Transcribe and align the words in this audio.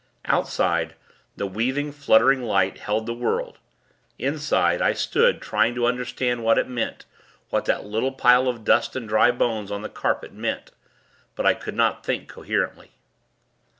Outside, 0.25 0.95
the 1.35 1.45
weaving, 1.45 1.91
fluttering 1.91 2.41
light 2.41 2.79
held 2.79 3.05
the 3.05 3.13
world. 3.13 3.59
Inside, 4.17 4.81
I 4.81 4.93
stood, 4.93 5.43
trying 5.43 5.75
to 5.75 5.85
understand 5.85 6.43
what 6.43 6.57
it 6.57 6.67
meant 6.67 7.05
what 7.51 7.65
that 7.65 7.85
little 7.85 8.11
pile 8.11 8.47
of 8.47 8.63
dust 8.63 8.95
and 8.95 9.07
dry 9.07 9.29
bones, 9.29 9.69
on 9.69 9.83
the 9.83 9.89
carpet, 9.89 10.33
meant. 10.33 10.71
But 11.35 11.45
I 11.45 11.53
could 11.53 11.75
not 11.75 12.03
think, 12.03 12.27
coherently. 12.27 12.93